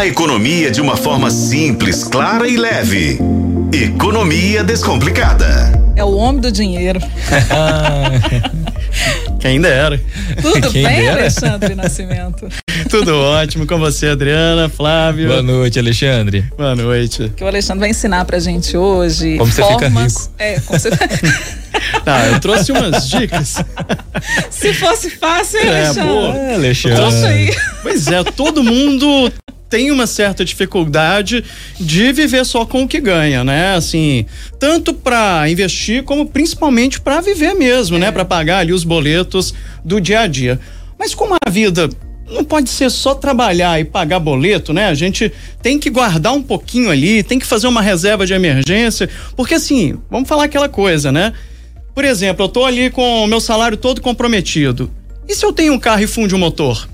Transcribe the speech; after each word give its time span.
A 0.00 0.06
economia 0.06 0.70
de 0.70 0.80
uma 0.80 0.96
forma 0.96 1.30
simples, 1.30 2.04
clara 2.04 2.48
e 2.48 2.56
leve. 2.56 3.18
Economia 3.70 4.64
Descomplicada. 4.64 5.46
É 5.94 6.02
o 6.02 6.14
homem 6.16 6.40
do 6.40 6.50
dinheiro. 6.50 6.98
Quem 9.38 9.60
dera. 9.60 10.00
Tudo 10.40 10.70
Quem 10.70 10.84
bem, 10.84 11.02
dera. 11.02 11.20
Alexandre 11.20 11.74
Nascimento? 11.74 12.48
Tudo 12.88 13.14
ótimo 13.14 13.66
com 13.66 13.78
você, 13.78 14.06
Adriana, 14.06 14.70
Flávio. 14.70 15.28
Boa 15.28 15.42
noite, 15.42 15.78
Alexandre. 15.78 16.46
Boa 16.56 16.74
noite. 16.74 17.30
Que 17.36 17.44
o 17.44 17.46
Alexandre 17.46 17.80
vai 17.80 17.90
ensinar 17.90 18.24
pra 18.24 18.38
gente 18.38 18.78
hoje. 18.78 19.36
Como 19.36 19.52
você 19.52 19.62
fica 19.62 19.86
rico. 19.88 20.30
É, 20.38 20.60
como 20.60 20.78
você... 20.78 20.90
Tá, 22.06 22.24
eu 22.32 22.40
trouxe 22.40 22.72
umas 22.72 23.06
dicas. 23.06 23.56
Se 24.48 24.72
fosse 24.72 25.10
fácil, 25.10 25.60
hein, 25.60 25.66
É, 25.68 25.84
Alexandre? 25.84 26.10
boa. 26.10 26.36
É, 26.38 26.54
Alexandre. 26.54 26.96
Trouxe 26.96 27.26
aí. 27.26 27.56
Pois 27.82 28.06
é, 28.08 28.24
todo 28.24 28.64
mundo 28.64 29.30
tem 29.70 29.92
uma 29.92 30.06
certa 30.06 30.44
dificuldade 30.44 31.44
de 31.78 32.12
viver 32.12 32.44
só 32.44 32.66
com 32.66 32.82
o 32.82 32.88
que 32.88 33.00
ganha, 33.00 33.44
né? 33.44 33.74
Assim, 33.74 34.26
tanto 34.58 34.92
para 34.92 35.48
investir 35.48 36.02
como 36.02 36.26
principalmente 36.26 37.00
para 37.00 37.20
viver 37.20 37.54
mesmo, 37.54 37.96
né? 37.96 38.10
Para 38.10 38.24
pagar 38.24 38.58
ali 38.58 38.72
os 38.72 38.82
boletos 38.82 39.54
do 39.84 40.00
dia 40.00 40.20
a 40.20 40.26
dia. 40.26 40.58
Mas 40.98 41.14
como 41.14 41.34
a 41.34 41.48
vida 41.48 41.88
não 42.28 42.44
pode 42.44 42.68
ser 42.68 42.90
só 42.90 43.14
trabalhar 43.14 43.80
e 43.80 43.84
pagar 43.84 44.18
boleto, 44.18 44.72
né? 44.72 44.86
A 44.86 44.94
gente 44.94 45.32
tem 45.62 45.78
que 45.78 45.88
guardar 45.88 46.32
um 46.32 46.42
pouquinho 46.42 46.90
ali, 46.90 47.22
tem 47.22 47.38
que 47.38 47.46
fazer 47.46 47.68
uma 47.68 47.80
reserva 47.80 48.26
de 48.26 48.34
emergência, 48.34 49.08
porque 49.36 49.54
assim, 49.54 49.96
vamos 50.10 50.28
falar 50.28 50.44
aquela 50.44 50.68
coisa, 50.68 51.12
né? 51.12 51.32
Por 51.94 52.04
exemplo, 52.04 52.44
eu 52.44 52.48
tô 52.48 52.64
ali 52.64 52.90
com 52.90 53.24
o 53.24 53.26
meu 53.26 53.40
salário 53.40 53.76
todo 53.76 54.00
comprometido. 54.00 54.90
E 55.28 55.34
se 55.34 55.46
eu 55.46 55.52
tenho 55.52 55.72
um 55.72 55.78
carro 55.78 56.02
e 56.02 56.06
funde 56.08 56.34
o 56.34 56.38
motor? 56.38 56.88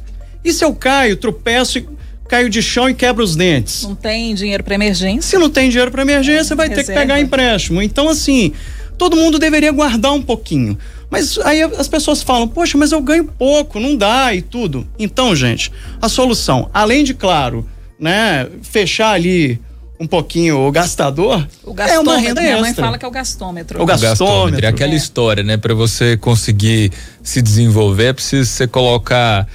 E 0.45 0.53
se 0.53 0.65
eu 0.65 0.75
caio, 0.75 1.17
tropeço, 1.17 1.79
e 1.79 1.87
caio 2.29 2.49
de 2.51 2.63
chão 2.63 2.89
e 2.89 2.95
quebro 2.95 3.23
os 3.25 3.37
dentes? 3.37 3.83
Não 3.85 3.95
tem 3.95 4.35
dinheiro 4.35 4.63
pra 4.65 4.75
emergência? 4.75 5.23
Se 5.23 5.39
não 5.39 5.49
tem 5.51 5.69
dinheiro 5.69 5.91
para 5.91 6.03
emergência, 6.03 6.55
vai 6.57 6.69
ter 6.69 6.75
que 6.77 6.81
Reserva. 6.83 7.01
pegar 7.01 7.21
empréstimo. 7.21 7.81
Então, 7.83 8.09
assim, 8.09 8.53
todo 8.99 9.17
mundo 9.17 9.39
deveria 9.39 9.73
guardar 9.73 10.13
um 10.13 10.23
pouquinho. 10.23 10.77
Mas 11.11 11.39
aí 11.39 11.63
as 11.63 11.87
pessoas 11.89 12.23
falam, 12.23 12.49
poxa, 12.49 12.77
mas 12.77 12.91
eu 12.93 13.01
ganho 13.01 13.25
pouco, 13.25 13.79
não 13.79 13.97
dá 13.97 14.35
e 14.35 14.43
tudo. 14.43 14.87
Então, 14.99 15.35
gente, 15.37 15.71
a 16.03 16.09
solução, 16.09 16.69
além 16.75 17.05
de, 17.05 17.15
claro, 17.15 17.65
né, 17.99 18.49
fechar 18.63 19.13
ali 19.13 19.61
um 19.99 20.07
pouquinho 20.07 20.59
o 20.59 20.71
gastador, 20.73 21.47
O 21.65 21.71
é 21.71 21.75
gastômetro. 21.75 22.11
uma 22.13 22.19
renda 22.19 22.41
Minha 22.43 22.57
mãe 22.59 22.69
extra. 22.71 22.85
fala 22.85 22.99
que 22.99 23.05
é 23.05 23.09
o 23.09 23.11
gastômetro. 23.11 23.83
O 23.83 23.87
gastômetro. 23.87 24.67
É 24.67 24.69
aquela 24.69 24.93
É. 24.93 24.97
história, 24.97 25.43
né? 25.43 25.57
Pra 25.57 25.73
você 25.75 26.17
conseguir 26.19 26.93
se 27.23 27.41
desenvolver, 27.41 28.07
é 28.07 28.13
preciso 28.13 28.51
você 28.51 28.67
colocar, 28.67 29.47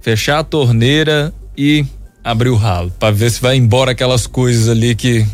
fechar 0.00 0.38
a 0.40 0.44
torneira 0.44 1.32
e 1.58 1.84
abrir 2.22 2.50
o 2.50 2.56
ralo, 2.56 2.92
Pra 2.98 3.10
ver 3.10 3.30
se 3.30 3.40
vai 3.40 3.56
embora 3.56 3.92
aquelas 3.92 4.26
coisas 4.26 4.68
ali 4.68 4.94
que 4.94 5.26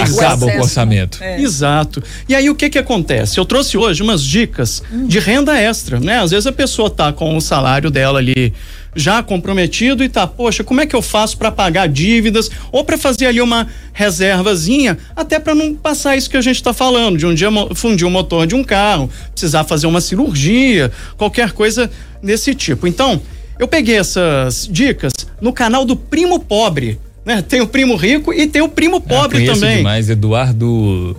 acabam 0.00 0.38
com 0.38 0.46
o 0.46 0.48
excesso, 0.48 0.62
orçamento. 0.62 1.18
É. 1.22 1.40
Exato. 1.40 2.02
E 2.28 2.34
aí 2.34 2.48
o 2.48 2.54
que 2.54 2.70
que 2.70 2.78
acontece? 2.78 3.38
Eu 3.38 3.44
trouxe 3.44 3.76
hoje 3.76 4.02
umas 4.02 4.22
dicas 4.22 4.82
de 4.90 5.18
renda 5.18 5.58
extra, 5.58 6.00
né? 6.00 6.20
Às 6.20 6.30
vezes 6.30 6.46
a 6.46 6.52
pessoa 6.52 6.88
tá 6.88 7.12
com 7.12 7.36
o 7.36 7.40
salário 7.40 7.90
dela 7.90 8.18
ali 8.18 8.54
já 8.94 9.22
comprometido 9.22 10.04
e 10.04 10.08
tá, 10.08 10.26
poxa, 10.26 10.62
como 10.62 10.80
é 10.80 10.86
que 10.86 10.94
eu 10.94 11.02
faço 11.02 11.36
para 11.38 11.50
pagar 11.50 11.88
dívidas 11.88 12.50
ou 12.70 12.84
para 12.84 12.98
fazer 12.98 13.26
ali 13.26 13.40
uma 13.40 13.66
reservazinha, 13.92 14.98
até 15.16 15.38
para 15.38 15.54
não 15.54 15.74
passar 15.74 16.16
isso 16.16 16.28
que 16.28 16.36
a 16.36 16.42
gente 16.42 16.62
tá 16.62 16.72
falando, 16.72 17.16
de 17.16 17.26
um 17.26 17.34
dia 17.34 17.48
fundir 17.74 18.06
o 18.06 18.10
motor 18.10 18.46
de 18.46 18.54
um 18.54 18.62
carro, 18.62 19.10
precisar 19.30 19.64
fazer 19.64 19.86
uma 19.86 20.00
cirurgia, 20.00 20.90
qualquer 21.16 21.52
coisa 21.52 21.90
desse 22.22 22.54
tipo. 22.54 22.86
Então, 22.86 23.20
eu 23.58 23.68
peguei 23.68 23.96
essas 23.98 24.68
dicas 24.70 25.12
no 25.40 25.52
canal 25.52 25.84
do 25.84 25.96
Primo 25.96 26.38
Pobre, 26.40 26.98
né? 27.24 27.42
Tem 27.42 27.60
o 27.60 27.66
Primo 27.66 27.96
Rico 27.96 28.32
e 28.32 28.46
tem 28.46 28.62
o 28.62 28.68
Primo 28.68 29.00
Pobre 29.00 29.48
Ah, 29.48 29.54
também. 29.54 29.76
demais, 29.78 30.08
Eduardo. 30.10 31.16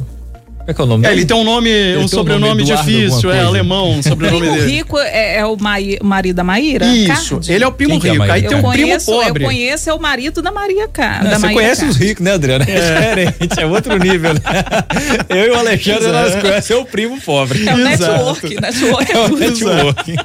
Como 0.66 0.72
é 0.72 0.74
que 0.74 0.80
é 0.82 0.84
o 0.84 0.88
nome 0.88 1.06
É, 1.08 1.12
ele 1.12 1.26
tem 1.26 1.36
um 1.36 1.44
nome, 1.44 1.70
tem 1.70 1.98
um 1.98 2.04
um 2.04 2.08
sobrenome 2.08 2.62
Eduardo 2.64 2.90
difícil, 2.90 3.32
é 3.32 3.42
alemão, 3.42 3.92
um 3.92 4.02
sobrenome 4.04 4.40
Primo 4.48 4.56
dele. 4.56 4.72
rico 4.72 4.98
é, 4.98 5.38
é 5.40 5.46
o, 5.46 5.58
o 5.58 6.06
marido 6.06 6.36
da 6.36 6.44
Maíra? 6.44 6.86
Isso, 6.86 7.32
Cardi? 7.36 7.52
ele 7.52 7.64
é 7.66 7.68
o 7.68 7.72
primo 7.74 7.92
Quem 7.92 8.00
que 8.00 8.08
é 8.08 8.12
rico. 8.12 8.24
Aí 8.24 8.30
Maíra? 8.30 8.48
tem 8.50 8.58
Eu 8.58 8.64
o 8.66 8.72
primo 8.72 8.88
conheço, 8.88 9.12
eu 9.12 9.22
pobre. 9.26 9.44
conheço 9.44 9.90
é 9.90 9.94
o 9.94 10.00
marido 10.00 10.42
da 10.42 10.52
Maria 10.54 10.88
Ca... 10.88 11.20
Ah, 11.20 11.24
da 11.24 11.30
você 11.36 11.40
Maíra 11.48 11.54
conhece 11.62 11.82
Cardi. 11.82 11.92
os 11.92 11.98
ricos, 12.08 12.24
né, 12.24 12.32
Adriana? 12.32 12.66
É 12.66 12.74
diferente, 12.76 13.60
é 13.60 13.66
outro 13.66 13.98
nível. 14.00 14.34
né? 14.36 14.40
Eu 15.30 15.48
e 15.48 15.50
o 15.50 15.56
Alexandre, 15.56 16.08
nós 16.08 16.36
conhecemos 16.36 16.84
o 16.84 16.86
primo 16.86 17.20
pobre. 17.20 17.68
É 17.68 17.74
o 17.76 17.80
Exato. 17.88 18.14
network, 18.14 18.62
network 18.62 19.12
É 19.12 19.16
é 19.16 19.20
o 19.20 19.30
tudo. 19.30 19.40
networking. 19.40 20.16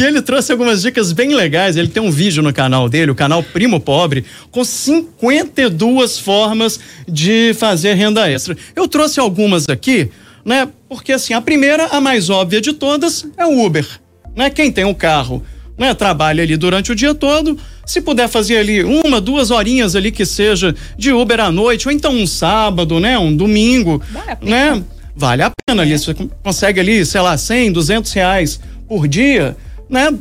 E 0.00 0.04
ele 0.04 0.22
trouxe 0.22 0.52
algumas 0.52 0.80
dicas 0.80 1.12
bem 1.12 1.34
legais. 1.34 1.76
Ele 1.76 1.88
tem 1.88 2.02
um 2.02 2.10
vídeo 2.10 2.42
no 2.42 2.52
canal 2.52 2.88
dele, 2.88 3.10
o 3.10 3.14
canal 3.14 3.42
Primo 3.42 3.78
Pobre, 3.78 4.24
com 4.50 4.64
52 4.64 6.18
formas 6.18 6.80
de 7.06 7.52
fazer 7.58 7.94
renda 7.94 8.28
extra. 8.30 8.56
Eu 8.74 8.88
trouxe 8.88 9.20
algumas 9.20 9.65
aqui, 9.72 10.10
né? 10.44 10.68
Porque 10.88 11.12
assim, 11.12 11.34
a 11.34 11.40
primeira, 11.40 11.86
a 11.86 12.00
mais 12.00 12.30
óbvia 12.30 12.60
de 12.60 12.72
todas, 12.72 13.26
é 13.36 13.44
o 13.46 13.64
Uber, 13.64 13.86
né? 14.34 14.50
Quem 14.50 14.70
tem 14.70 14.84
um 14.84 14.94
carro, 14.94 15.42
né, 15.78 15.92
trabalha 15.94 16.42
ali 16.42 16.56
durante 16.56 16.90
o 16.92 16.94
dia 16.94 17.14
todo, 17.14 17.58
se 17.84 18.00
puder 18.00 18.28
fazer 18.28 18.56
ali 18.56 18.82
uma, 18.82 19.20
duas 19.20 19.50
horinhas 19.50 19.94
ali 19.94 20.10
que 20.10 20.24
seja 20.24 20.74
de 20.96 21.12
Uber 21.12 21.38
à 21.40 21.52
noite, 21.52 21.86
ou 21.86 21.92
então 21.92 22.12
um 22.14 22.26
sábado, 22.26 22.98
né, 22.98 23.18
um 23.18 23.34
domingo, 23.36 24.00
Vale 24.10 24.30
a 24.30 24.36
pena. 24.36 24.56
É. 24.56 24.74
né? 24.74 24.84
Vale 25.14 25.42
a 25.42 25.50
pena 25.66 25.82
ali, 25.82 25.98
você 25.98 26.14
consegue 26.42 26.80
ali, 26.80 27.04
sei 27.06 27.20
lá, 27.20 27.36
100, 27.36 27.72
200 27.72 28.12
reais 28.12 28.60
por 28.88 29.06
dia, 29.08 29.56
né? 29.88 30.12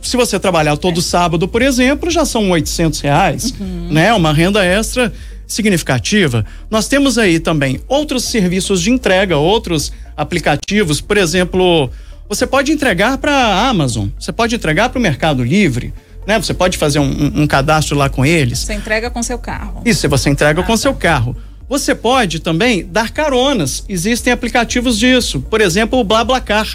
Se 0.00 0.16
você 0.16 0.38
trabalhar 0.38 0.76
todo 0.76 1.00
sábado, 1.00 1.48
por 1.48 1.62
exemplo, 1.62 2.10
já 2.10 2.24
são 2.24 2.50
800 2.50 3.00
reais, 3.00 3.54
Uhum. 3.58 3.88
né? 3.90 4.12
Uma 4.12 4.32
renda 4.32 4.64
extra 4.64 5.12
significativa. 5.46 6.44
Nós 6.70 6.88
temos 6.88 7.18
aí 7.18 7.38
também 7.38 7.80
outros 7.88 8.24
serviços 8.24 8.80
de 8.82 8.90
entrega, 8.90 9.36
outros 9.36 9.92
aplicativos, 10.16 11.00
por 11.00 11.16
exemplo, 11.16 11.90
você 12.28 12.46
pode 12.46 12.72
entregar 12.72 13.18
para 13.18 13.32
a 13.32 13.68
Amazon, 13.68 14.08
você 14.18 14.32
pode 14.32 14.54
entregar 14.54 14.88
para 14.88 14.98
o 14.98 15.02
Mercado 15.02 15.44
Livre, 15.44 15.92
né? 16.26 16.38
Você 16.40 16.54
pode 16.54 16.78
fazer 16.78 16.98
um, 16.98 17.04
um- 17.04 17.42
um 17.42 17.46
cadastro 17.46 17.96
lá 17.96 18.08
com 18.08 18.24
eles. 18.24 18.60
Você 18.60 18.74
entrega 18.74 19.10
com 19.10 19.22
seu 19.22 19.38
carro. 19.38 19.82
Isso, 19.84 20.08
você 20.08 20.30
entrega 20.30 20.60
Ah, 20.60 20.64
com 20.64 20.72
tá. 20.72 20.78
seu 20.78 20.94
carro. 20.94 21.36
Você 21.68 21.94
pode 21.94 22.40
também 22.40 22.84
dar 22.84 23.10
caronas. 23.10 23.84
Existem 23.88 24.32
aplicativos 24.32 24.98
disso. 24.98 25.40
Por 25.40 25.60
exemplo, 25.60 25.98
o 25.98 26.04
BlaBlaCar. 26.04 26.66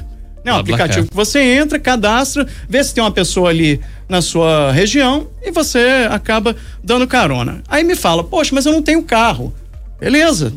É 0.45 0.51
um 0.51 0.55
BlaBlaCar. 0.55 0.61
aplicativo 0.61 1.07
que 1.09 1.15
você 1.15 1.39
entra, 1.41 1.77
cadastra, 1.79 2.47
vê 2.67 2.83
se 2.83 2.93
tem 2.93 3.03
uma 3.03 3.11
pessoa 3.11 3.49
ali 3.49 3.79
na 4.09 4.21
sua 4.21 4.71
região 4.71 5.27
e 5.43 5.51
você 5.51 6.07
acaba 6.09 6.55
dando 6.83 7.07
carona. 7.07 7.61
Aí 7.67 7.83
me 7.83 7.95
fala, 7.95 8.23
poxa, 8.23 8.53
mas 8.53 8.65
eu 8.65 8.73
não 8.73 8.81
tenho 8.81 9.03
carro. 9.03 9.53
Beleza. 9.99 10.51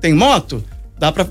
Tem 0.00 0.14
moto? 0.14 0.64
Dá 0.98 1.10
pra 1.10 1.26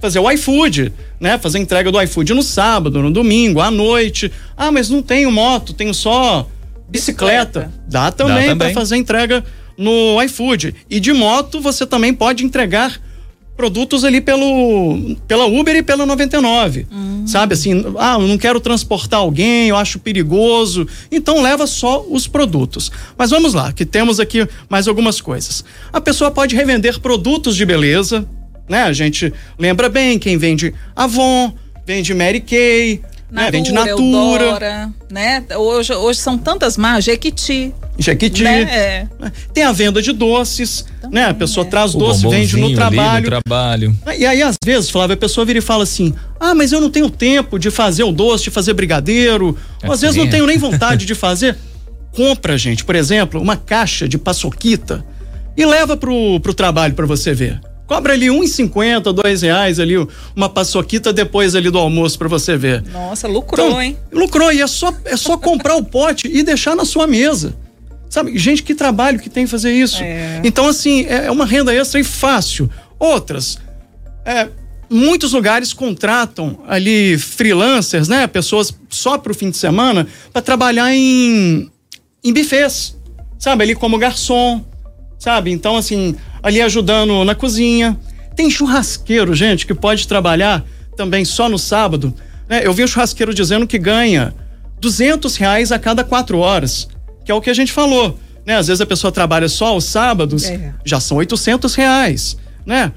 fazer 0.00 0.18
o 0.18 0.30
iFood, 0.30 0.92
né? 1.18 1.38
Fazer 1.38 1.58
entrega 1.58 1.90
do 1.90 2.00
iFood 2.02 2.34
no 2.34 2.42
sábado, 2.42 3.02
no 3.02 3.10
domingo, 3.10 3.60
à 3.60 3.70
noite. 3.70 4.30
Ah, 4.54 4.70
mas 4.70 4.90
não 4.90 5.00
tenho 5.00 5.32
moto, 5.32 5.72
tenho 5.72 5.94
só 5.94 6.46
bicicleta. 6.88 7.60
Bicicleta. 7.60 7.72
Dá 7.88 8.12
também, 8.12 8.48
também. 8.48 8.56
para 8.56 8.80
fazer 8.80 8.96
entrega 8.96 9.42
no 9.78 10.22
iFood. 10.22 10.74
E 10.90 11.00
de 11.00 11.12
moto 11.12 11.58
você 11.58 11.86
também 11.86 12.12
pode 12.12 12.44
entregar 12.44 13.00
produtos 13.56 14.04
ali 14.04 14.20
pelo 14.20 15.16
pela 15.26 15.46
Uber 15.46 15.76
e 15.76 15.82
pela 15.82 16.04
99. 16.04 16.86
Sabe 17.26 17.54
assim, 17.54 17.84
ah, 17.98 18.16
eu 18.20 18.26
não 18.26 18.36
quero 18.36 18.60
transportar 18.60 19.20
alguém, 19.20 19.68
eu 19.68 19.76
acho 19.76 19.98
perigoso. 19.98 20.86
Então 21.10 21.40
leva 21.40 21.66
só 21.66 22.04
os 22.08 22.26
produtos. 22.26 22.90
Mas 23.16 23.30
vamos 23.30 23.54
lá, 23.54 23.72
que 23.72 23.84
temos 23.84 24.20
aqui 24.20 24.46
mais 24.68 24.86
algumas 24.88 25.20
coisas. 25.20 25.64
A 25.92 26.00
pessoa 26.00 26.30
pode 26.30 26.54
revender 26.54 27.00
produtos 27.00 27.56
de 27.56 27.64
beleza, 27.64 28.26
né? 28.68 28.82
A 28.82 28.92
gente 28.92 29.32
lembra 29.58 29.88
bem 29.88 30.18
quem 30.18 30.36
vende 30.36 30.74
Avon, 30.94 31.54
vende 31.86 32.12
Mary 32.12 32.40
Kay, 32.40 33.00
né? 33.30 33.50
vende 33.50 33.72
Natura, 33.72 34.44
Eudora, 34.44 34.90
né? 35.10 35.44
Hoje, 35.56 35.92
hoje 35.92 36.18
são 36.20 36.38
tantas 36.38 36.76
marcas, 36.76 37.04
Jequiti, 37.04 37.74
Jequiti. 37.98 38.42
né? 38.42 38.62
É. 38.62 39.06
Tem 39.52 39.64
a 39.64 39.72
venda 39.72 40.00
de 40.02 40.12
doces, 40.12 40.84
né? 41.10 41.26
A 41.26 41.34
pessoa 41.34 41.66
é. 41.66 41.70
traz 41.70 41.94
O 41.94 41.98
doce, 41.98 42.28
vende 42.28 42.56
no 42.56 42.74
trabalho. 42.74 43.24
no 43.30 43.40
trabalho. 43.40 43.96
E 44.18 44.26
aí, 44.26 44.42
às 44.42 44.56
vezes, 44.64 44.90
Flávio, 44.90 45.14
a 45.14 45.16
pessoa 45.16 45.44
vira 45.44 45.58
e 45.58 45.62
fala 45.62 45.82
assim: 45.84 46.14
ah, 46.38 46.54
mas 46.54 46.72
eu 46.72 46.80
não 46.80 46.90
tenho 46.90 47.10
tempo 47.10 47.58
de 47.58 47.70
fazer 47.70 48.04
o 48.04 48.12
doce, 48.12 48.44
de 48.44 48.50
fazer 48.50 48.74
brigadeiro. 48.74 49.56
Ou 49.84 49.92
às 49.92 50.00
vezes 50.00 50.16
não 50.16 50.24
Assim 50.24 50.28
é. 50.28 50.32
tenho 50.32 50.46
nem 50.46 50.58
vontade 50.58 51.06
de 51.06 51.14
fazer. 51.14 51.56
Compra, 52.12 52.56
gente, 52.56 52.84
por 52.84 52.94
exemplo, 52.94 53.40
uma 53.40 53.56
caixa 53.56 54.08
de 54.08 54.16
paçoquita 54.18 55.04
e 55.56 55.66
leva 55.66 55.96
pro, 55.96 56.38
pro 56.40 56.54
trabalho 56.54 56.94
para 56.94 57.06
você 57.06 57.34
ver. 57.34 57.60
Cobra 57.86 58.14
ali 58.14 58.30
R$1,50, 58.30 59.12
dois 59.12 59.42
reais 59.42 59.78
ali, 59.78 59.94
uma 60.34 60.48
paçoquita 60.48 61.12
depois 61.12 61.54
ali 61.54 61.70
do 61.70 61.78
almoço 61.78 62.18
para 62.18 62.28
você 62.28 62.56
ver. 62.56 62.82
Nossa, 62.90 63.28
lucrou, 63.28 63.66
Então, 63.66 63.82
hein? 63.82 63.98
Lucrou, 64.10 64.50
e 64.50 64.62
é 64.62 64.66
só, 64.66 64.92
é 65.04 65.16
só 65.16 65.36
comprar 65.36 65.76
o 65.76 65.84
pote 65.84 66.26
e 66.26 66.42
deixar 66.42 66.74
na 66.74 66.84
sua 66.84 67.06
mesa. 67.06 67.54
Sabe, 68.08 68.38
gente, 68.38 68.62
que 68.62 68.74
trabalho 68.74 69.18
que 69.18 69.28
tem 69.28 69.46
fazer 69.46 69.72
isso. 69.72 70.02
É. 70.02 70.40
Então, 70.44 70.68
assim, 70.68 71.04
é 71.06 71.26
é 71.26 71.30
uma 71.30 71.44
renda 71.44 71.74
extra 71.74 72.00
e 72.00 72.04
fácil. 72.04 72.70
Outras, 72.98 73.58
é, 74.24 74.48
muitos 74.88 75.32
lugares 75.32 75.72
contratam 75.72 76.60
ali 76.66 77.18
freelancers, 77.18 78.08
né? 78.08 78.26
Pessoas 78.26 78.72
só 78.88 79.18
para 79.18 79.32
o 79.32 79.34
fim 79.34 79.50
de 79.50 79.56
semana 79.56 80.06
para 80.32 80.40
trabalhar 80.40 80.94
em, 80.94 81.70
em 82.22 82.32
buffets. 82.32 82.96
sabe, 83.38 83.64
ali 83.64 83.74
como 83.74 83.98
garçom, 83.98 84.64
sabe? 85.18 85.50
Então, 85.50 85.76
assim, 85.76 86.14
ali 86.44 86.60
ajudando 86.60 87.24
na 87.24 87.34
cozinha. 87.34 87.98
Tem 88.36 88.50
churrasqueiro, 88.50 89.34
gente, 89.34 89.66
que 89.66 89.72
pode 89.72 90.06
trabalhar 90.06 90.62
também 90.94 91.24
só 91.24 91.48
no 91.48 91.58
sábado. 91.58 92.14
Né? 92.46 92.60
Eu 92.64 92.74
vi 92.74 92.84
um 92.84 92.86
churrasqueiro 92.86 93.32
dizendo 93.32 93.66
que 93.66 93.78
ganha 93.78 94.34
200 94.78 95.34
reais 95.36 95.72
a 95.72 95.78
cada 95.78 96.04
quatro 96.04 96.38
horas, 96.38 96.86
que 97.24 97.32
é 97.32 97.34
o 97.34 97.40
que 97.40 97.48
a 97.48 97.54
gente 97.54 97.72
falou. 97.72 98.20
Né? 98.44 98.56
Às 98.56 98.66
vezes 98.66 98.82
a 98.82 98.86
pessoa 98.86 99.10
trabalha 99.10 99.48
só 99.48 99.68
aos 99.68 99.84
sábados, 99.84 100.44
é. 100.44 100.74
já 100.84 101.00
são 101.00 101.16
800 101.16 101.74
reais, 101.74 102.36
né? 102.66 102.92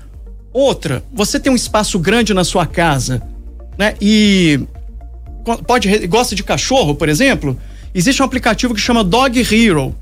Outra, 0.51 1.03
você 1.13 1.39
tem 1.39 1.51
um 1.51 1.55
espaço 1.55 1.97
grande 1.99 2.33
na 2.33 2.43
sua 2.43 2.65
casa, 2.65 3.21
né? 3.77 3.93
E 4.01 4.59
pode 5.65 6.07
gosta 6.07 6.35
de 6.35 6.43
cachorro, 6.43 6.95
por 6.95 7.07
exemplo? 7.07 7.57
Existe 7.93 8.21
um 8.21 8.25
aplicativo 8.25 8.73
que 8.73 8.81
chama 8.81 9.03
Dog 9.03 9.39
Hero. 9.39 9.95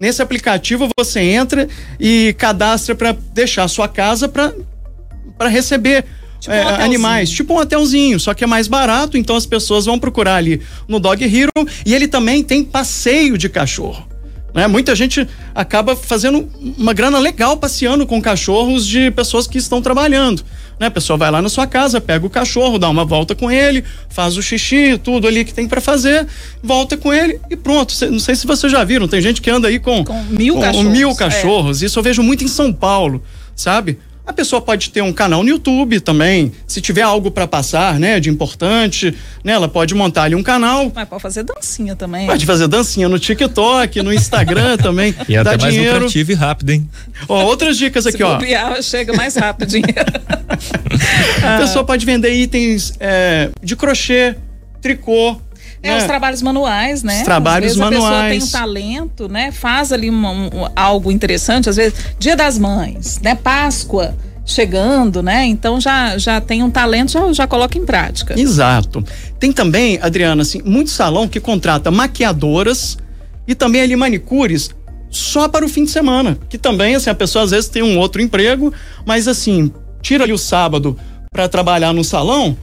Nesse 0.00 0.22
aplicativo 0.22 0.88
você 0.98 1.20
entra 1.20 1.68
e 2.00 2.34
cadastra 2.38 2.94
para 2.94 3.12
deixar 3.12 3.64
a 3.64 3.68
sua 3.68 3.86
casa 3.86 4.28
para 4.28 5.48
receber 5.48 6.06
Tipo 6.40 6.54
é, 6.54 6.64
um 6.64 6.68
animais, 6.68 7.28
tipo 7.28 7.52
um 7.52 7.58
hotelzinho, 7.58 8.18
só 8.18 8.32
que 8.32 8.42
é 8.42 8.46
mais 8.46 8.66
barato, 8.66 9.18
então 9.18 9.36
as 9.36 9.44
pessoas 9.44 9.84
vão 9.84 9.98
procurar 9.98 10.36
ali 10.36 10.62
no 10.88 10.98
Dog 10.98 11.22
Hero 11.22 11.52
e 11.84 11.94
ele 11.94 12.08
também 12.08 12.42
tem 12.42 12.64
passeio 12.64 13.36
de 13.36 13.46
cachorro. 13.50 14.09
Né? 14.54 14.66
Muita 14.66 14.94
gente 14.94 15.26
acaba 15.54 15.94
fazendo 15.94 16.48
uma 16.76 16.92
grana 16.92 17.18
legal 17.18 17.56
passeando 17.56 18.06
com 18.06 18.20
cachorros 18.20 18.86
de 18.86 19.10
pessoas 19.10 19.46
que 19.46 19.58
estão 19.58 19.80
trabalhando. 19.80 20.44
Né? 20.78 20.86
A 20.86 20.90
pessoa 20.90 21.16
vai 21.16 21.30
lá 21.30 21.42
na 21.42 21.48
sua 21.48 21.66
casa, 21.66 22.00
pega 22.00 22.26
o 22.26 22.30
cachorro, 22.30 22.78
dá 22.78 22.88
uma 22.88 23.04
volta 23.04 23.34
com 23.34 23.50
ele, 23.50 23.84
faz 24.08 24.36
o 24.36 24.42
xixi, 24.42 24.98
tudo 25.02 25.28
ali 25.28 25.44
que 25.44 25.52
tem 25.52 25.68
para 25.68 25.80
fazer, 25.80 26.26
volta 26.62 26.96
com 26.96 27.12
ele 27.12 27.38
e 27.50 27.56
pronto. 27.56 27.94
Não 28.10 28.18
sei 28.18 28.34
se 28.34 28.46
vocês 28.46 28.72
já 28.72 28.82
viram, 28.82 29.06
tem 29.06 29.20
gente 29.20 29.40
que 29.40 29.50
anda 29.50 29.68
aí 29.68 29.78
com, 29.78 30.04
com 30.04 30.22
mil 30.24 30.54
com, 30.54 30.60
cachorros. 30.60 30.90
Mil 30.90 31.14
cachorros. 31.14 31.82
É. 31.82 31.86
Isso 31.86 31.98
eu 31.98 32.02
vejo 32.02 32.22
muito 32.22 32.42
em 32.42 32.48
São 32.48 32.72
Paulo, 32.72 33.22
sabe? 33.54 33.98
A 34.30 34.32
pessoa 34.32 34.62
pode 34.62 34.90
ter 34.90 35.02
um 35.02 35.12
canal 35.12 35.42
no 35.42 35.48
YouTube 35.48 35.98
também, 35.98 36.52
se 36.64 36.80
tiver 36.80 37.02
algo 37.02 37.32
para 37.32 37.48
passar, 37.48 37.98
né, 37.98 38.20
de 38.20 38.30
importante, 38.30 39.12
né, 39.42 39.54
ela 39.54 39.68
pode 39.68 39.92
montar 39.92 40.22
ali 40.22 40.36
um 40.36 40.42
canal. 40.42 40.92
Mas 40.94 41.08
pode 41.08 41.20
fazer 41.20 41.42
dancinha 41.42 41.96
também. 41.96 42.28
Pode 42.28 42.46
fazer 42.46 42.68
dancinha 42.68 43.08
no 43.08 43.18
TikTok, 43.18 44.00
no 44.04 44.12
Instagram 44.12 44.76
também. 44.78 45.12
E 45.28 45.34
dá 45.34 45.40
até 45.40 45.62
mais 45.62 45.74
dinheiro. 45.74 45.94
lucrativo 45.94 46.30
e 46.30 46.34
rápido, 46.36 46.70
hein? 46.70 46.88
Ó, 47.28 47.42
outras 47.42 47.76
dicas 47.76 48.06
aqui, 48.06 48.18
se 48.18 48.22
ó. 48.22 48.34
Bobear, 48.34 48.80
chega 48.84 49.12
mais 49.14 49.34
rápido 49.34 49.68
dinheiro. 49.68 49.96
A 51.42 51.58
pessoa 51.58 51.82
pode 51.82 52.06
vender 52.06 52.32
itens 52.32 52.92
é, 53.00 53.50
de 53.60 53.74
crochê, 53.74 54.36
tricô, 54.80 55.40
é, 55.82 55.96
os 55.96 56.04
é. 56.04 56.06
trabalhos 56.06 56.42
manuais, 56.42 57.02
né? 57.02 57.18
Os 57.18 57.24
trabalhos 57.24 57.72
às 57.72 57.76
vezes 57.76 57.98
manuais. 57.98 58.04
A 58.04 58.28
pessoa 58.28 58.30
tem 58.30 58.42
um 58.42 58.46
talento, 58.46 59.28
né? 59.28 59.52
Faz 59.52 59.92
ali 59.92 60.10
um, 60.10 60.26
um, 60.26 60.68
algo 60.76 61.10
interessante, 61.10 61.68
às 61.68 61.76
vezes, 61.76 61.98
Dia 62.18 62.36
das 62.36 62.58
Mães, 62.58 63.18
né? 63.22 63.34
Páscoa 63.34 64.14
chegando, 64.44 65.22
né? 65.22 65.46
Então 65.46 65.80
já, 65.80 66.18
já 66.18 66.40
tem 66.40 66.62
um 66.62 66.70
talento, 66.70 67.12
já, 67.12 67.32
já 67.32 67.46
coloca 67.46 67.78
em 67.78 67.84
prática. 67.84 68.38
Exato. 68.38 69.02
Tem 69.38 69.52
também, 69.52 69.98
Adriana, 70.02 70.42
assim, 70.42 70.60
muito 70.62 70.90
salão 70.90 71.28
que 71.28 71.40
contrata 71.40 71.90
maquiadoras 71.90 72.98
e 73.46 73.54
também 73.54 73.82
ali 73.82 73.96
manicures 73.96 74.70
só 75.08 75.48
para 75.48 75.64
o 75.64 75.68
fim 75.68 75.84
de 75.84 75.90
semana. 75.90 76.38
Que 76.48 76.58
também, 76.58 76.94
assim, 76.94 77.10
a 77.10 77.14
pessoa 77.14 77.44
às 77.44 77.50
vezes 77.50 77.70
tem 77.70 77.82
um 77.82 77.98
outro 77.98 78.20
emprego, 78.20 78.72
mas 79.06 79.28
assim, 79.28 79.72
tira 80.02 80.24
ali 80.24 80.32
o 80.32 80.38
sábado 80.38 80.96
para 81.30 81.48
trabalhar 81.48 81.92
no 81.92 82.02
salão, 82.02 82.56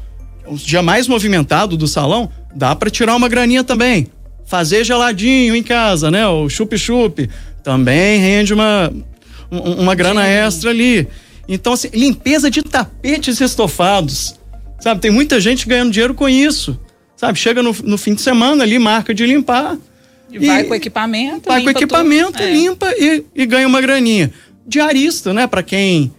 o 0.45 0.55
dia 0.55 0.81
mais 0.81 1.07
movimentado 1.07 1.77
do 1.77 1.87
salão, 1.87 2.29
dá 2.57 2.75
para 2.75 2.89
tirar 2.89 3.15
uma 3.15 3.29
graninha 3.29 3.63
também. 3.63 4.07
Fazer 4.45 4.83
geladinho 4.83 5.55
em 5.55 5.61
casa, 5.61 6.09
né? 6.09 6.27
O 6.27 6.49
chup-chup 6.49 7.29
também 7.63 8.19
rende 8.19 8.53
uma, 8.53 8.91
uma 9.51 9.93
grana 9.93 10.23
Sim. 10.23 10.29
extra 10.29 10.69
ali. 10.71 11.07
Então, 11.47 11.73
assim, 11.73 11.89
limpeza 11.93 12.49
de 12.49 12.63
tapetes 12.63 13.39
estofados. 13.39 14.35
Sabe, 14.79 15.01
tem 15.01 15.11
muita 15.11 15.39
gente 15.39 15.67
ganhando 15.67 15.91
dinheiro 15.91 16.13
com 16.13 16.27
isso. 16.27 16.79
Sabe, 17.15 17.37
chega 17.37 17.61
no, 17.61 17.75
no 17.83 17.97
fim 17.97 18.15
de 18.15 18.21
semana 18.21 18.63
ali, 18.63 18.79
marca 18.79 19.13
de 19.13 19.25
limpar. 19.25 19.77
E, 20.31 20.37
e 20.37 20.47
vai 20.47 20.63
com 20.63 20.75
equipamento. 20.75 21.47
Vai 21.47 21.61
com 21.63 21.69
equipamento, 21.69 22.33
tudo. 22.33 22.49
limpa 22.49 22.87
é. 22.89 23.03
e, 23.03 23.25
e 23.35 23.45
ganha 23.45 23.67
uma 23.67 23.81
graninha. 23.81 24.31
Diarista, 24.65 25.33
né? 25.33 25.45
Para 25.45 25.61
quem 25.61 26.11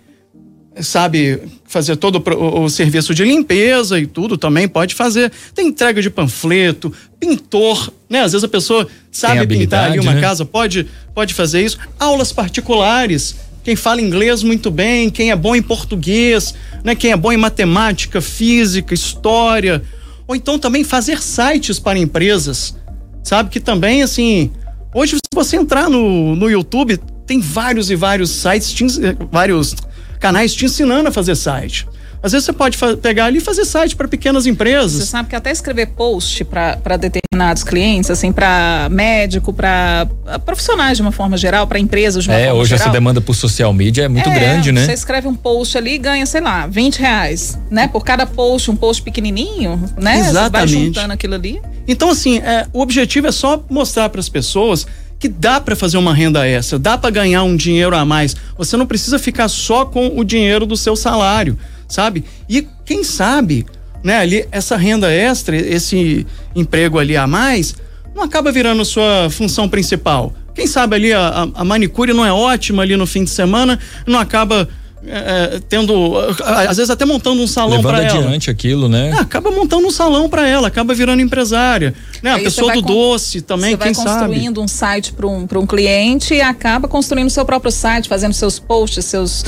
sabe 0.80 1.40
fazer 1.64 1.96
todo 1.96 2.22
o, 2.34 2.64
o, 2.64 2.70
serviço 2.70 3.14
de 3.14 3.24
limpeza 3.24 3.98
e 3.98 4.06
tudo 4.06 4.36
também 4.36 4.68
pode 4.68 4.94
fazer. 4.94 5.30
Tem 5.54 5.68
entrega 5.68 6.00
de 6.00 6.10
panfleto, 6.10 6.92
pintor, 7.18 7.92
né? 8.08 8.22
Às 8.22 8.32
vezes 8.32 8.44
a 8.44 8.48
pessoa 8.48 8.86
sabe 9.10 9.46
pintar 9.46 9.90
ali 9.90 9.98
uma 9.98 10.14
né? 10.14 10.20
casa, 10.20 10.44
pode, 10.44 10.86
pode 11.14 11.34
fazer 11.34 11.64
isso. 11.64 11.78
Aulas 11.98 12.32
particulares. 12.32 13.36
Quem 13.64 13.76
fala 13.76 14.00
inglês 14.00 14.42
muito 14.42 14.70
bem, 14.70 15.10
quem 15.10 15.30
é 15.30 15.36
bom 15.36 15.54
em 15.54 15.62
português, 15.62 16.54
né? 16.82 16.94
Quem 16.94 17.12
é 17.12 17.16
bom 17.16 17.32
em 17.32 17.36
matemática, 17.36 18.20
física, 18.20 18.94
história. 18.94 19.82
Ou 20.26 20.34
então 20.34 20.58
também 20.58 20.84
fazer 20.84 21.20
sites 21.20 21.78
para 21.78 21.98
empresas. 21.98 22.76
Sabe 23.22 23.50
que 23.50 23.60
também, 23.60 24.02
assim, 24.02 24.50
hoje 24.94 25.16
se 25.16 25.34
você 25.34 25.56
entrar 25.56 25.90
no, 25.90 26.34
no 26.34 26.48
YouTube, 26.48 26.98
tem 27.26 27.40
vários 27.40 27.90
e 27.90 27.94
vários 27.94 28.30
sites, 28.30 28.98
vários 29.30 29.76
canais 30.18 30.54
te 30.54 30.64
ensinando 30.64 31.08
a 31.08 31.12
fazer 31.12 31.34
site. 31.34 31.86
Às 32.22 32.32
vezes 32.32 32.46
você 32.46 32.52
pode 32.52 32.76
pegar 33.00 33.26
ali 33.26 33.38
e 33.38 33.40
fazer 33.40 33.64
site 33.64 33.94
para 33.94 34.08
pequenas 34.08 34.44
empresas. 34.46 34.92
Você 34.92 35.06
sabe 35.06 35.28
que 35.28 35.36
até 35.36 35.52
escrever 35.52 35.86
post 35.88 36.44
para 36.44 36.96
determinados 36.96 37.62
clientes, 37.62 38.10
assim, 38.10 38.32
para 38.32 38.88
médico, 38.90 39.52
para 39.52 40.08
profissionais 40.44 40.96
de 40.96 41.02
uma 41.02 41.12
forma 41.12 41.36
geral, 41.36 41.66
para 41.66 41.78
empresas 41.78 42.24
de 42.24 42.30
uma 42.30 42.36
é, 42.36 42.46
forma 42.46 42.60
hoje 42.60 42.70
geral. 42.70 42.86
essa 42.86 42.92
demanda 42.92 43.20
por 43.20 43.34
social 43.34 43.72
media 43.72 44.04
é 44.04 44.08
muito 44.08 44.28
é, 44.28 44.34
grande, 44.34 44.72
né? 44.72 44.84
Você 44.84 44.94
escreve 44.94 45.28
um 45.28 45.34
post 45.34 45.78
ali 45.78 45.94
e 45.94 45.98
ganha, 45.98 46.26
sei 46.26 46.40
lá, 46.40 46.66
20 46.66 46.98
reais, 46.98 47.56
né? 47.70 47.86
Por 47.86 48.04
cada 48.04 48.26
post, 48.26 48.68
um 48.68 48.76
post 48.76 49.00
pequenininho, 49.02 49.80
né? 49.96 50.18
Exatamente. 50.18 50.70
Você 50.70 50.76
vai 50.76 50.86
juntando 50.86 51.12
aquilo 51.12 51.34
ali. 51.34 51.62
Então, 51.86 52.10
assim, 52.10 52.38
é, 52.38 52.66
o 52.72 52.80
objetivo 52.80 53.28
é 53.28 53.32
só 53.32 53.62
mostrar 53.70 54.08
para 54.08 54.20
as 54.20 54.28
pessoas 54.28 54.86
que 55.18 55.28
dá 55.28 55.60
para 55.60 55.74
fazer 55.74 55.96
uma 55.96 56.14
renda 56.14 56.46
extra, 56.46 56.78
dá 56.78 56.96
para 56.96 57.10
ganhar 57.10 57.42
um 57.42 57.56
dinheiro 57.56 57.96
a 57.96 58.04
mais. 58.04 58.36
Você 58.56 58.76
não 58.76 58.86
precisa 58.86 59.18
ficar 59.18 59.48
só 59.48 59.84
com 59.84 60.18
o 60.18 60.24
dinheiro 60.24 60.64
do 60.64 60.76
seu 60.76 60.94
salário, 60.94 61.58
sabe? 61.88 62.24
E 62.48 62.66
quem 62.84 63.02
sabe, 63.02 63.66
né, 64.02 64.18
ali 64.18 64.46
essa 64.52 64.76
renda 64.76 65.10
extra, 65.12 65.56
esse 65.56 66.26
emprego 66.54 66.98
ali 66.98 67.16
a 67.16 67.26
mais, 67.26 67.74
não 68.14 68.22
acaba 68.22 68.52
virando 68.52 68.84
sua 68.84 69.28
função 69.30 69.68
principal. 69.68 70.32
Quem 70.54 70.66
sabe 70.66 70.96
ali 70.96 71.12
a, 71.12 71.48
a 71.54 71.64
manicure 71.64 72.12
não 72.12 72.24
é 72.24 72.32
ótima 72.32 72.82
ali 72.82 72.96
no 72.96 73.06
fim 73.06 73.24
de 73.24 73.30
semana, 73.30 73.78
não 74.06 74.18
acaba 74.18 74.68
é, 75.06 75.54
é, 75.56 75.60
tendo, 75.68 76.16
às 76.44 76.76
vezes 76.76 76.90
até 76.90 77.04
montando 77.04 77.40
um 77.40 77.46
salão 77.46 77.80
para 77.80 78.02
ela. 78.02 78.18
adiante 78.18 78.50
aquilo, 78.50 78.88
né? 78.88 79.10
É, 79.10 79.20
acaba 79.20 79.50
montando 79.50 79.86
um 79.86 79.90
salão 79.90 80.28
para 80.28 80.46
ela, 80.46 80.68
acaba 80.68 80.92
virando 80.94 81.22
empresária. 81.22 81.94
Né? 82.22 82.32
A 82.32 82.38
pessoa 82.38 82.72
do 82.72 82.82
doce 82.82 83.40
também, 83.40 83.76
quem 83.76 83.94
sabe. 83.94 84.08
Você 84.08 84.14
vai 84.14 84.28
construindo 84.28 84.62
um 84.62 84.68
site 84.68 85.12
para 85.12 85.26
um, 85.26 85.46
um 85.50 85.66
cliente 85.66 86.34
e 86.34 86.40
acaba 86.40 86.88
construindo 86.88 87.30
seu 87.30 87.44
próprio 87.44 87.70
site, 87.70 88.08
fazendo 88.08 88.32
seus 88.32 88.58
posts, 88.58 89.04
seus, 89.04 89.44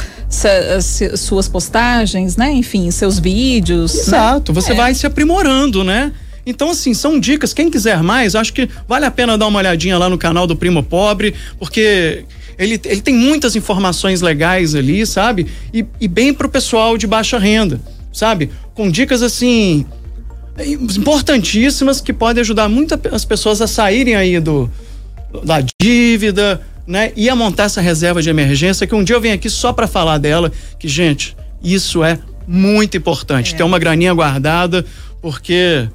suas 1.16 1.49
postagens, 1.49 2.37
né? 2.37 2.52
Enfim, 2.52 2.90
seus 2.90 3.19
vídeos. 3.19 3.92
Né? 3.95 4.00
Exato, 4.00 4.52
né? 4.52 4.61
você 4.61 4.73
é. 4.73 4.76
vai 4.76 4.95
se 4.95 5.07
aprimorando, 5.07 5.83
né? 5.83 6.12
Então, 6.47 6.71
assim, 6.71 6.95
são 6.95 7.19
dicas. 7.21 7.52
Quem 7.52 7.71
quiser 7.71 8.02
mais, 8.02 8.35
acho 8.35 8.52
que 8.52 8.69
vale 8.88 9.04
a 9.04 9.11
pena 9.11 9.37
dar 9.37 9.47
uma 9.47 9.59
olhadinha 9.59 9.99
lá 9.99 10.09
no 10.09 10.16
canal 10.16 10.47
do 10.47 10.57
Primo 10.57 10.83
Pobre, 10.83 11.35
porque 11.59 12.25
ele, 12.61 12.79
ele 12.85 13.00
tem 13.00 13.14
muitas 13.14 13.57
informações 13.57 14.21
legais 14.21 14.75
ali, 14.75 15.07
sabe? 15.07 15.47
E, 15.73 15.85
e 15.99 16.07
bem 16.07 16.35
pro 16.35 16.47
pessoal 16.47 16.99
de 16.99 17.07
baixa 17.07 17.38
renda, 17.38 17.81
sabe? 18.12 18.50
Com 18.75 18.90
dicas 18.90 19.23
assim 19.23 19.87
importantíssimas 20.59 22.02
que 22.02 22.12
podem 22.12 22.43
ajudar 22.43 22.69
muito 22.69 23.00
as 23.11 23.25
pessoas 23.25 23.62
a 23.62 23.67
saírem 23.67 24.14
aí 24.14 24.38
do 24.38 24.71
da 25.43 25.64
dívida, 25.81 26.61
né? 26.87 27.12
E 27.17 27.31
a 27.31 27.35
montar 27.35 27.64
essa 27.64 27.81
reserva 27.81 28.21
de 28.21 28.29
emergência 28.29 28.87
que 28.87 28.95
um 28.95 29.02
dia 29.02 29.17
eu 29.17 29.21
venho 29.23 29.35
aqui 29.35 29.49
só 29.49 29.73
para 29.73 29.87
falar 29.87 30.19
dela, 30.19 30.52
que 30.79 30.87
gente, 30.87 31.35
isso 31.62 32.05
é 32.05 32.19
muito 32.47 32.95
importante, 32.95 33.55
é. 33.55 33.57
ter 33.57 33.62
uma 33.62 33.79
graninha 33.79 34.12
guardada, 34.12 34.85
porque 35.23 35.88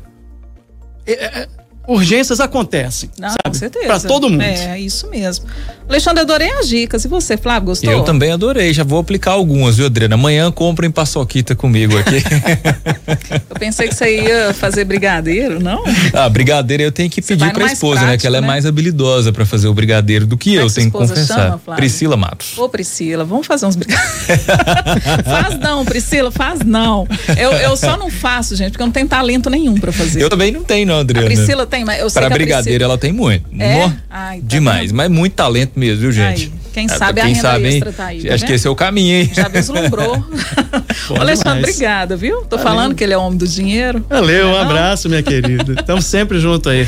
é, 1.06 1.42
é, 1.42 1.48
urgências 1.88 2.40
acontecem. 2.40 3.10
Não, 3.20 3.30
sabe? 3.30 3.40
com 3.46 3.54
certeza. 3.54 3.88
Para 3.88 4.00
todo 4.00 4.30
mundo. 4.30 4.42
É, 4.42 4.80
isso 4.80 5.10
mesmo. 5.10 5.46
Alexandre, 5.88 6.22
adorei 6.22 6.52
as 6.52 6.68
dicas. 6.68 7.06
E 7.06 7.08
você, 7.08 7.38
Flávio, 7.38 7.68
gostou? 7.68 7.92
Eu 7.92 8.04
também 8.04 8.32
adorei. 8.32 8.74
Já 8.74 8.84
vou 8.84 9.00
aplicar 9.00 9.32
algumas, 9.32 9.78
viu, 9.78 9.86
Adriana? 9.86 10.16
Amanhã 10.16 10.52
comprem 10.52 10.90
paçoquita 10.90 11.56
comigo 11.56 11.98
aqui. 11.98 12.24
eu 13.56 13.60
pensei 13.60 13.88
que 13.88 13.96
você 13.96 14.22
ia 14.22 14.54
fazer 14.54 14.84
brigadeiro, 14.84 15.60
não? 15.60 15.84
Ah, 16.14 16.28
brigadeiro 16.30 16.84
eu 16.84 16.92
tenho 16.92 17.10
que 17.10 17.22
pedir 17.22 17.52
pra 17.54 17.66
esposa, 17.66 18.02
prático, 18.02 18.12
né? 18.12 18.18
Que 18.18 18.28
ela 18.28 18.38
é 18.38 18.42
né? 18.42 18.48
mais 18.48 18.66
habilidosa 18.66 19.32
para 19.32 19.46
fazer 19.46 19.68
o 19.68 19.74
brigadeiro 19.74 20.26
do 20.26 20.38
que 20.38 20.52
Como 20.52 20.60
é 20.60 20.64
eu, 20.64 20.66
é 20.66 20.70
que 20.70 20.76
tenho 20.76 20.92
que 20.92 20.98
confessar. 20.98 21.60
Chama, 21.66 21.76
Priscila 21.76 22.18
Matos. 22.18 22.58
Ô, 22.58 22.68
Priscila, 22.68 23.24
vamos 23.24 23.48
fazer 23.48 23.66
uns 23.66 23.76
brigadeiros. 23.76 24.16
faz 25.26 25.60
não, 25.60 25.86
Priscila, 25.86 26.32
faz 26.32 26.60
não. 26.62 27.08
Eu, 27.38 27.52
eu 27.54 27.78
só 27.78 27.98
não 27.98 28.10
faço, 28.10 28.56
gente, 28.56 28.72
porque 28.72 28.84
eu 28.84 28.88
não 28.88 28.94
tenho 28.94 29.08
talento 29.08 29.50
nenhum 29.50 29.76
para 29.76 29.92
fazer. 29.92 30.22
Eu 30.22 30.30
também 30.30 30.52
não 30.52 30.64
tenho, 30.64 30.88
não, 30.88 31.00
Adriana. 31.00 31.28
A 31.28 31.32
Priscila 31.32 31.66
tem 31.66 31.86
mas 31.86 32.00
eu 32.00 32.10
sei 32.10 32.22
Pra 32.22 32.30
que 32.30 32.34
a 32.34 32.38
brigadeira 32.38 32.84
ela 32.84 32.98
tem 32.98 33.12
muito. 33.12 33.46
É? 33.60 33.92
Ai, 34.10 34.40
tá 34.40 34.44
demais, 34.48 34.92
mas 34.92 35.10
muito 35.10 35.34
talento 35.34 35.80
mesmo, 35.80 36.02
viu, 36.02 36.12
gente? 36.12 36.52
Quem 36.76 36.90
sabe 36.90 37.22
a 37.22 37.24
quem 37.24 37.34
renda 37.36 37.48
sabe, 37.48 37.68
hein? 37.70 37.74
extra 37.76 37.94
tá 37.94 38.06
aí, 38.08 38.18
Acho 38.18 38.44
que 38.44 38.48
vendo? 38.48 38.56
esse 38.56 38.68
é 38.68 38.70
o 38.70 38.76
caminho, 38.76 39.16
hein? 39.16 39.32
Já 39.34 39.48
vislumbrou. 39.48 40.22
Alexandre, 41.18 41.70
obrigada, 41.70 42.18
viu? 42.18 42.42
Tô 42.42 42.60
falando 42.60 42.94
que 42.94 43.02
ele 43.02 43.14
é 43.14 43.18
homem 43.18 43.38
do 43.38 43.48
dinheiro. 43.48 44.06
Valeu, 44.10 44.48
um 44.48 44.56
é 44.56 44.62
abraço, 44.62 45.08
minha 45.08 45.24
querida. 45.24 45.72
Estamos 45.80 46.06
sempre 46.06 46.38
junto 46.38 46.68
aí. 46.68 46.86